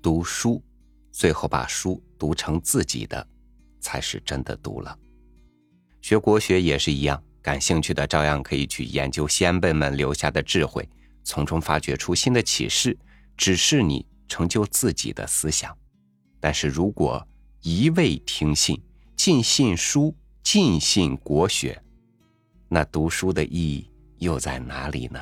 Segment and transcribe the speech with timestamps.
[0.00, 0.62] 读书，
[1.10, 3.26] 最后把书读成自己的，
[3.80, 4.96] 才是真的读了。
[6.00, 10.88] 学国学也是一样，感兴趣的照样可以去研究先辈们留下的智慧，
[11.24, 12.96] 从中发掘出新的启示，
[13.36, 15.76] 指示你成就自己的思想。
[16.40, 17.26] 但是如果
[17.62, 18.80] 一味听信，
[19.16, 21.82] 尽信书，尽信国学，
[22.68, 25.20] 那读书的意义又在哪里呢？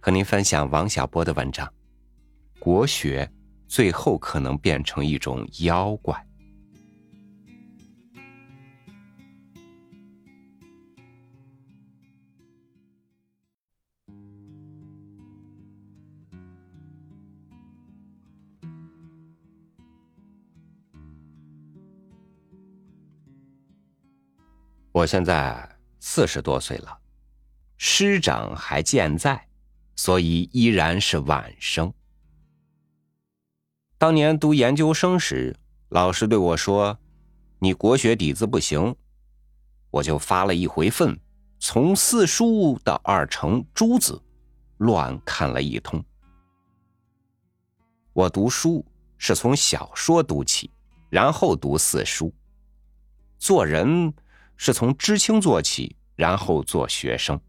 [0.00, 1.70] 和您分享王小波的文章：
[2.58, 3.30] 国学
[3.66, 6.24] 最后可能变成一种妖怪。
[24.90, 26.98] 我现在四十多岁了，
[27.76, 29.46] 师长还健在，
[29.94, 31.94] 所以依然是晚生。
[33.98, 35.56] 当年读研究生时，
[35.88, 36.96] 老师对我说
[37.58, 38.94] ：“你国学底子不行。”
[39.90, 41.18] 我就发了一回愤，
[41.58, 44.22] 从四书到二程、诸子，
[44.76, 46.04] 乱看了一通。
[48.12, 50.70] 我读书是从小说读起，
[51.10, 52.32] 然后读四书，
[53.38, 54.14] 做人。
[54.60, 57.40] 是从知青做起，然后做学生，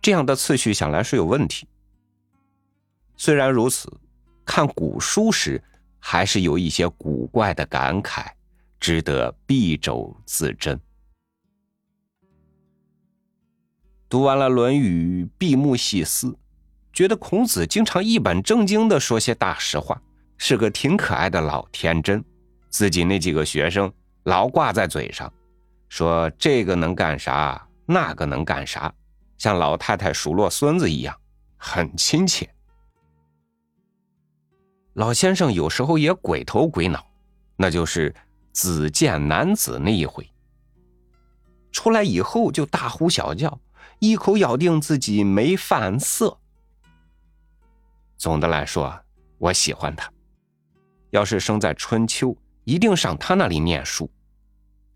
[0.00, 1.68] 这样的次序想来是有问题。
[3.16, 4.00] 虽然如此，
[4.44, 5.62] 看古书时
[5.98, 8.26] 还是有一些古怪的感慨，
[8.80, 10.80] 值得敝帚自珍。
[14.08, 16.36] 读完了《论语》，闭目细思，
[16.92, 20.00] 觉得孔子经常一本正经的说些大实话，
[20.36, 22.22] 是个挺可爱的老天真。
[22.68, 23.92] 自己那几个学生。
[24.24, 25.32] 老挂在嘴上，
[25.88, 28.94] 说这个能干啥，那个能干啥，
[29.36, 31.12] 像老太太数落孙子一样，
[31.56, 32.48] 很亲切。
[34.94, 37.06] 老先生有时候也鬼头鬼脑，
[37.56, 38.14] 那就是
[38.52, 40.28] 子见男子那一回，
[41.70, 43.60] 出来以后就大呼小叫，
[43.98, 46.38] 一口咬定自己没犯色。
[48.16, 49.00] 总的来说，
[49.38, 50.12] 我喜欢他。
[51.10, 52.36] 要是生在春秋。
[52.64, 54.08] 一定上他那里念书，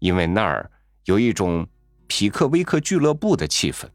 [0.00, 0.68] 因为那儿
[1.04, 1.64] 有一种
[2.08, 3.88] 匹克威克俱乐部的气氛。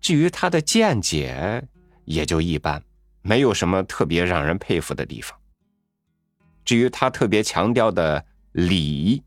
[0.00, 1.66] 至于他的见解，
[2.04, 2.80] 也就一般，
[3.24, 5.36] 没有什么特别让人佩服的地方。
[6.64, 9.20] 至于他特别强调的礼，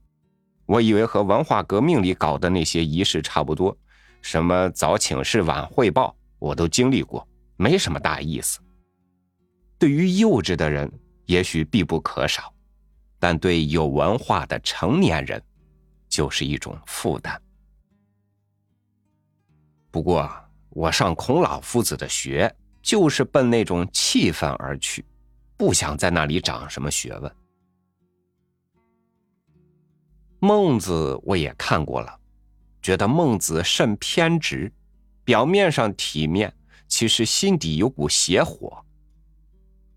[0.66, 3.78] 我以为和文化革命里搞的那些仪式差不多，
[4.22, 8.60] 什么早请示晚汇报，我都经历过，没什么大意思。
[9.78, 10.90] 对于幼稚的人。
[11.28, 12.54] 也许必不可少，
[13.20, 15.44] 但对有文化的成年人，
[16.08, 17.38] 就是一种负担。
[19.92, 20.32] 不过，
[20.70, 22.50] 我上孔老夫子的学，
[22.88, 25.04] 就是奔那种气氛而去，
[25.58, 27.36] 不想在那里长什么学问。
[30.40, 32.18] 孟子我也看过了，
[32.82, 34.72] 觉得孟子甚偏执，
[35.26, 36.54] 表面上体面，
[36.88, 38.82] 其实心底有股邪火。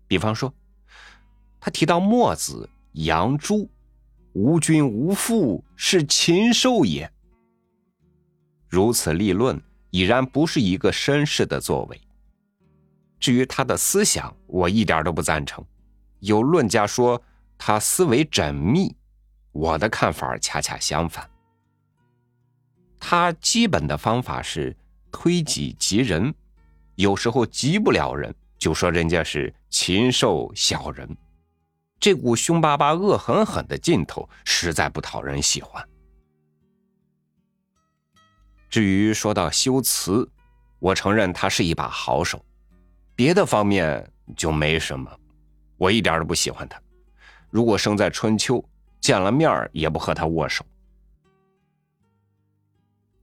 [0.05, 0.53] 比方说。
[1.63, 3.69] 他提到墨子、杨朱，
[4.33, 7.09] 无君无父，是禽兽也。
[8.67, 12.01] 如此立论，已然不是一个绅士的作为。
[13.21, 15.63] 至于他的思想，我一点都不赞成。
[16.19, 17.21] 有论家说
[17.57, 18.93] 他思维缜密，
[19.51, 21.29] 我的看法恰恰相反。
[22.99, 24.75] 他基本的方法是
[25.11, 26.33] 推己及人，
[26.95, 31.15] 有时候及不了人，就说人家是禽兽小人。
[31.99, 35.87] 这股凶巴巴、恶狠狠的劲头实在不讨人喜欢。
[38.67, 40.27] 至于说到修辞，
[40.79, 42.43] 我承认他是一把好手，
[43.15, 45.11] 别的方面就没什么，
[45.77, 46.81] 我一点都不喜欢他。
[47.49, 48.63] 如果生在春秋，
[48.99, 50.65] 见了面也不和他握手。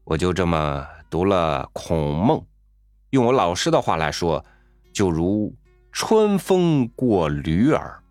[0.05, 2.47] 我就这么读了孔孟，
[3.11, 4.45] 用我老师的话来说，
[4.93, 5.55] 就如
[5.93, 8.03] 春风过驴耳。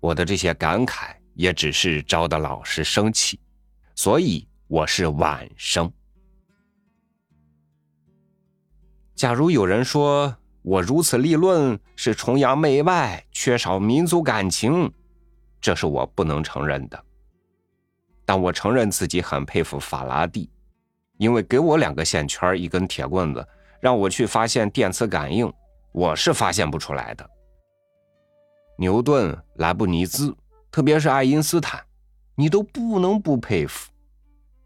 [0.00, 3.38] 我的这些感慨也只是招得老师生气，
[3.94, 5.92] 所以我是晚生。
[9.20, 14.90] 假如有人说我如此立论是崇洋媚外、缺少民族感情，
[15.60, 17.04] 这是我不能承认的。
[18.24, 20.48] 但我承认自己很佩服法拉第，
[21.18, 23.46] 因为给我两个线圈、一根铁棍子，
[23.78, 25.52] 让我去发现电磁感应，
[25.92, 27.30] 我是发现不出来的。
[28.78, 30.34] 牛顿、莱布尼兹，
[30.70, 31.78] 特别是爱因斯坦，
[32.36, 33.90] 你都不能不佩服，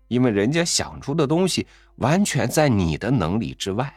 [0.06, 1.66] 因为人家想出的东西
[1.96, 3.92] 完全在你的能力之外。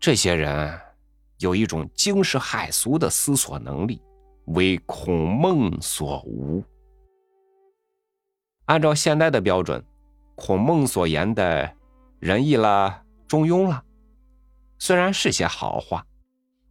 [0.00, 0.80] 这些人
[1.38, 4.00] 有一种惊世骇俗的思索能力，
[4.46, 6.62] 为孔孟所无。
[8.66, 9.84] 按照现代的标准，
[10.36, 11.74] 孔孟所言的
[12.20, 13.82] 仁义了、中庸了，
[14.78, 16.06] 虽然是些好话，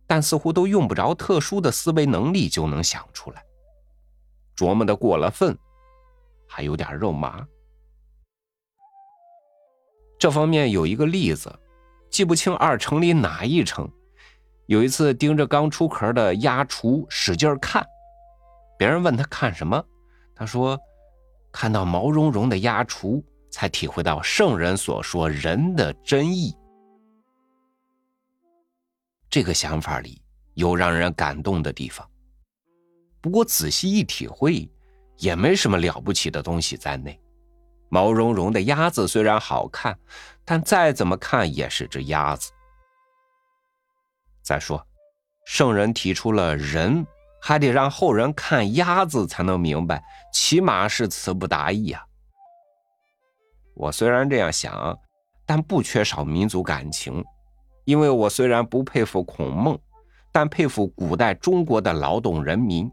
[0.05, 3.43] 但似乎都用不着特殊的思维能力就能想出来，
[4.55, 5.57] 琢磨的过了分，
[6.47, 7.45] 还有点肉麻。
[10.17, 11.53] 这方面有一个例子，
[12.09, 13.89] 记不清二城里哪一城。
[14.65, 17.85] 有一次盯着刚出壳的鸭雏使劲看，
[18.77, 19.81] 别人问他看什么，
[20.35, 20.77] 他说
[21.53, 26.53] ：“看到毛茸茸的鸭雏，才体会到圣人所说人的真意。”
[29.29, 30.21] 这个想法里
[30.55, 32.05] 有让人感动的地方，
[33.21, 34.69] 不过仔细一体会，
[35.17, 37.17] 也没什么了不起的东西在内。
[37.89, 39.97] 毛茸茸的鸭子虽然好看，
[40.43, 42.51] 但再怎么看也是只鸭子。
[44.43, 44.85] 再说，
[45.45, 47.05] 圣人提出了人，
[47.41, 50.03] 还得让后人看鸭子才能明白，
[50.33, 52.03] 起码是词不达意啊。
[53.73, 54.97] 我虽然这样想，
[55.45, 57.23] 但不缺少民族感情，
[57.85, 59.79] 因为我虽然不佩服孔孟，
[60.31, 62.91] 但佩服古代中国的劳动人民。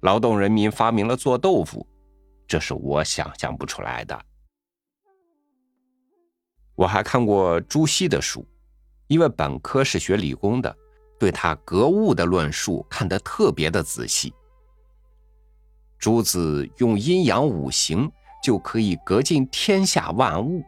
[0.00, 1.84] 劳动人民发明了做豆腐。
[2.48, 4.20] 这是我想象不出来的。
[6.74, 8.46] 我还看过朱熹的书，
[9.06, 10.74] 因为本科是学理工的，
[11.18, 14.32] 对他格物的论述看得特别的仔细。
[15.98, 18.10] 朱子用阴阳五行
[18.42, 20.64] 就可以格尽天下万物，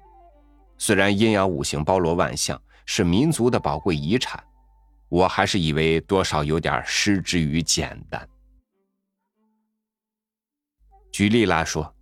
[0.77, 4.43] 虽然阴阳五行包罗万象，是民族的宝贵遗产，
[5.09, 8.29] 我还是以为多少有点失之于简单。
[11.13, 11.93] 举例来说，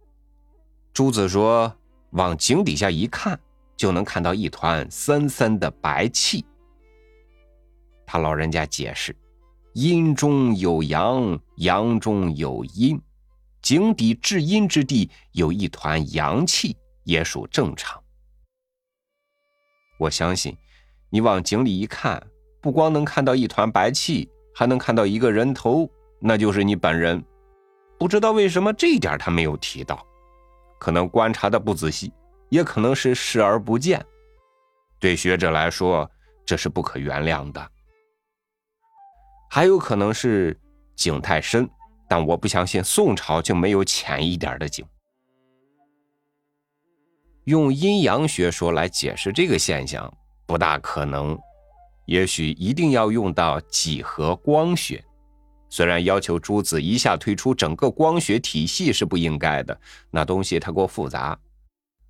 [0.93, 1.75] 朱子说
[2.11, 3.39] ：“往井底下一看，
[3.77, 6.45] 就能看到一团森森的白气。”
[8.07, 9.17] 他老人家解释
[9.75, 13.01] ：“阴中有阳，阳中有阴，
[13.63, 18.03] 井底至阴之地有一团阳气，也属正常。”
[19.99, 20.57] 我相信，
[21.11, 22.25] 你往井里一看，
[22.61, 25.91] 不光能看到一团白气，还能看到一个人头，
[26.21, 27.25] 那就是你本人。
[27.99, 30.07] 不知道为什么这一点他没有提到，
[30.79, 32.13] 可能观察的不仔细，
[32.49, 34.05] 也可能是视而不见。
[35.01, 36.09] 对学者来说，
[36.47, 37.71] 这是不可原谅的。
[39.51, 40.57] 还有可能是
[40.95, 41.69] 井太深，
[42.09, 44.87] 但我不相信宋朝就没有浅一点的井。
[47.45, 50.13] 用阴阳学说来解释这个现象
[50.47, 51.39] 不大可能，
[52.07, 55.03] 也许一定要用到几何光学。
[55.71, 59.79] 虽然要求朱子一下推出整个光学体系是不应该的，
[60.11, 61.39] 那东西太过复杂，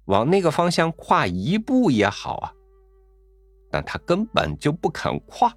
[0.04, 2.52] 往那个方向跨一步也好啊，
[3.70, 5.52] 但他根本就不肯跨。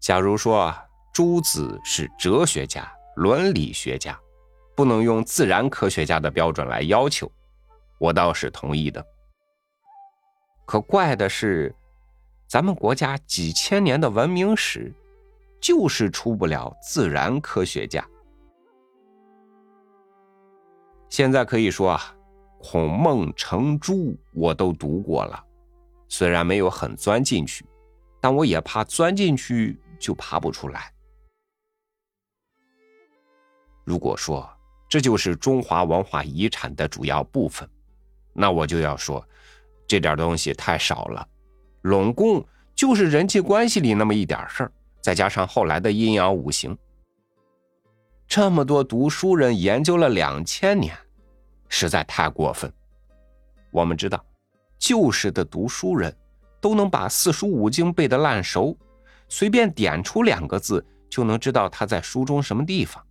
[0.00, 0.74] 假如说
[1.12, 4.18] 朱子是哲学家、伦理学家，
[4.74, 7.30] 不能用自然科学家的标准来要求，
[7.98, 9.04] 我倒是同意的。
[10.64, 11.74] 可怪的是。
[12.50, 14.92] 咱们国家几千年的文明史，
[15.60, 18.04] 就是出不了自然科学家。
[21.08, 22.12] 现在可以说啊，
[22.58, 25.40] 孔孟程朱我都读过了，
[26.08, 27.64] 虽然没有很钻进去，
[28.20, 30.92] 但我也怕钻进去就爬不出来。
[33.84, 34.44] 如果说
[34.88, 37.70] 这就是中华文化遗产的主要部分，
[38.32, 39.24] 那我就要说，
[39.86, 41.28] 这点东西太少了。
[41.82, 42.44] 拢共
[42.74, 46.76] 就是人际关系里那么一点事儿，再加上后来的阴阳五行，
[48.26, 50.96] 这么多读书人研究了两千年，
[51.68, 52.72] 实在太过分。
[53.70, 54.24] 我们知道，
[54.78, 56.14] 旧时的读书人
[56.60, 58.76] 都能把四书五经背得烂熟，
[59.28, 63.04] 随便点出两个字就能知道他在书中什么地方。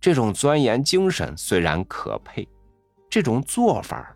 [0.00, 2.46] 这种钻研精神虽然可佩，
[3.08, 4.14] 这种做法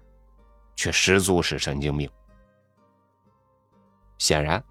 [0.77, 2.09] 却十足是神经病。
[4.21, 4.63] 显然，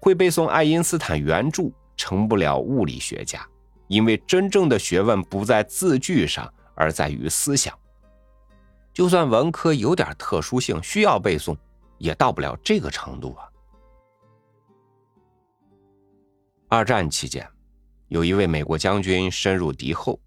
[0.00, 3.46] 会背诵爱因斯坦原著成不了物理学家，
[3.88, 7.78] 因为真正的学问不在字句上，而在于思想。
[8.94, 11.54] 就算文科有点特殊性，需要背诵，
[11.98, 13.44] 也到不了这个程度啊。
[16.68, 17.46] 二战期间，
[18.08, 20.18] 有一位美国将军深入敌后，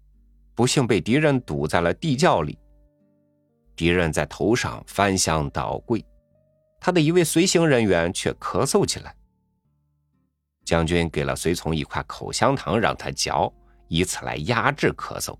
[0.54, 2.56] 不幸被敌人堵在了地窖里，
[3.74, 6.04] 敌人在头上翻箱倒柜。
[6.80, 9.14] 他的一位随行人员却咳嗽起来。
[10.64, 13.52] 将军给了随从一块口香糖，让他嚼，
[13.88, 15.36] 以此来压制咳嗽。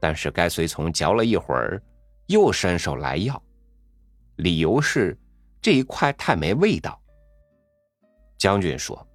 [0.00, 1.82] 但是该随从嚼了一会儿，
[2.26, 3.40] 又伸手来要，
[4.36, 5.18] 理由是
[5.60, 7.00] 这一块太没味道。
[8.38, 9.06] 将军说：“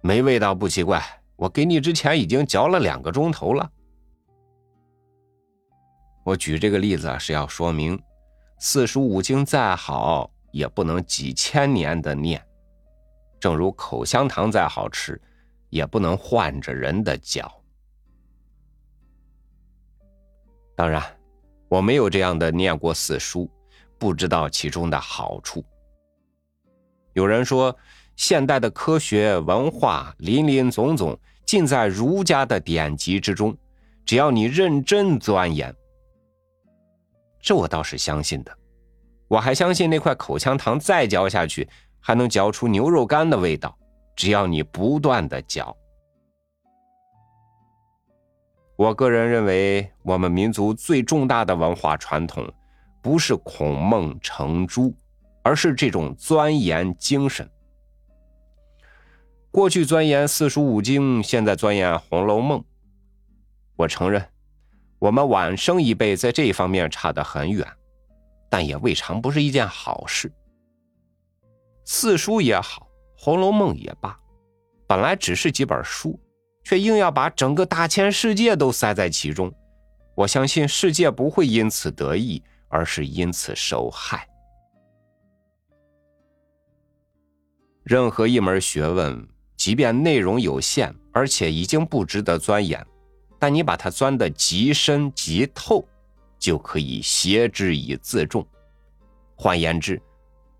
[0.00, 1.02] 没味道不奇怪，
[1.36, 3.70] 我给你之前已经嚼了两个钟头了。”
[6.24, 7.98] 我举这个例子啊，是要说明
[8.60, 12.40] 四书五经再好，也不能几千年的念；
[13.38, 15.20] 正如口香糖再好吃，
[15.70, 17.48] 也不能换着人的嚼。
[20.74, 21.02] 当然，
[21.68, 23.48] 我没有这样的念过四书，
[23.96, 25.64] 不知道其中的好处。
[27.12, 27.76] 有人说，
[28.16, 33.56] 现代的科学文化林林总总，尽在儒家的典籍之中，
[34.04, 35.72] 只要你认真钻研。
[37.40, 38.52] 这我倒是相信的，
[39.28, 41.68] 我还相信那块口香糖再嚼下去
[42.00, 43.76] 还能嚼出牛肉干的味道，
[44.16, 45.76] 只要你不断的嚼。
[48.76, 52.48] 我个人认为，我们民族最重大的文化传统，
[53.02, 54.94] 不是孔孟程朱，
[55.42, 57.48] 而是这种钻研精神。
[59.50, 62.60] 过去钻研四书五经，现在钻研《红楼梦》，
[63.76, 64.24] 我承认。
[64.98, 67.66] 我们晚生一辈在这方面差得很远，
[68.50, 70.32] 但也未尝不是一件好事。
[71.84, 72.88] 四书也好，
[73.22, 74.18] 《红楼梦》也罢，
[74.86, 76.18] 本来只是几本书，
[76.64, 79.52] 却硬要把整个大千世界都塞在其中。
[80.14, 84.28] 我相信世界不会因此得益，而是因此受害。
[87.84, 89.26] 任何一门学问，
[89.56, 92.84] 即便内容有限，而且已经不值得钻研。
[93.38, 95.86] 但你把它钻得极深极透，
[96.38, 98.46] 就可以挟之以自重。
[99.36, 100.00] 换言之，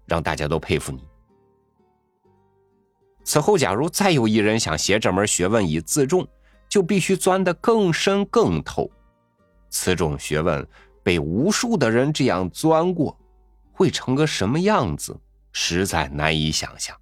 [0.07, 1.03] 让大家都佩服你。
[3.25, 6.27] 此后，假如再有一人想携这门学问以自重，
[6.69, 8.91] 就必须钻得更深更透。
[9.69, 10.67] 此种学问
[11.03, 13.19] 被无数的人这样钻过，
[13.73, 15.15] 会成个什么样子，
[15.53, 16.97] 实在难以想象。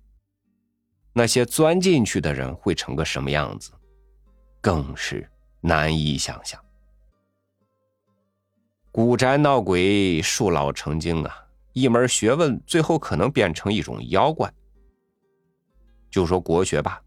[1.13, 3.71] 那些钻进去的人会成个什么样子，
[4.61, 5.29] 更是。
[5.67, 6.65] 难以想象，
[8.93, 11.45] 古宅闹鬼，树老成精啊！
[11.73, 14.49] 一门学问最后可能变成一种妖怪。
[16.09, 17.03] 就说国学吧，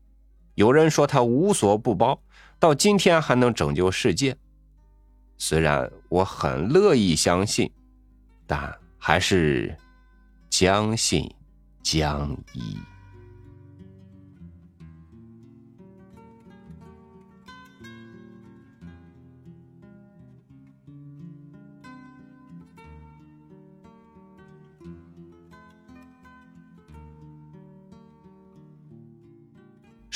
[0.56, 2.22] 有人说它无所不包，
[2.60, 4.36] 到今天还能拯救世界。
[5.38, 7.72] 虽然我很乐意相信，
[8.46, 9.74] 但还是
[10.50, 11.34] 将信
[11.82, 12.78] 将疑。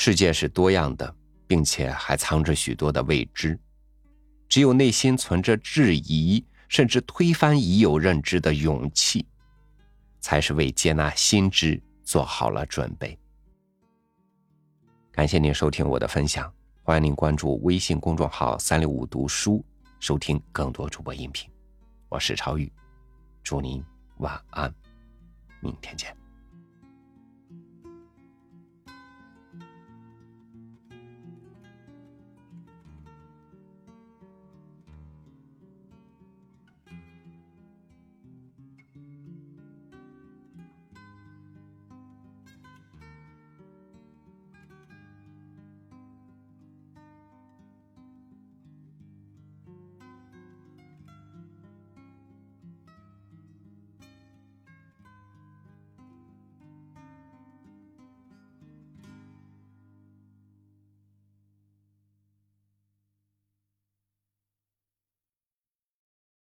[0.04, 3.58] 世界是多样的，并且还藏着许多的未知。
[4.50, 9.26] 只有内心存着质疑，甚至推翻已有认知的勇气，
[10.20, 13.18] 才是为接纳新知做好了准备。
[15.10, 19.64] 感谢您收听我的分享，欢迎您关注微信公众号“三六五读书”，
[20.00, 21.50] 收听更多主播音频。
[22.10, 22.70] 我是超宇，
[23.42, 23.82] 祝您
[24.18, 24.70] 晚安，
[25.62, 26.23] 明天见。